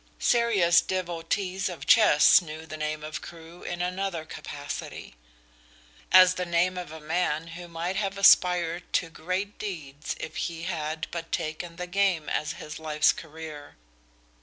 [0.17, 5.13] Serious devotees of chess knew the name of Crewe in another capacity
[6.11, 10.63] as the name of a man who might have aspired to great deeds if he
[10.63, 13.75] had but taken the game as his life's career.